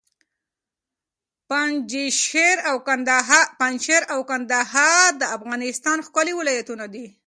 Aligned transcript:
پنجشېر 3.63 4.07
او 4.13 4.19
کندهار 4.29 5.09
د 5.21 5.23
افغانستان 5.37 5.97
ښکلي 6.07 6.33
ولایتونه 6.37 6.85
دي. 6.93 7.05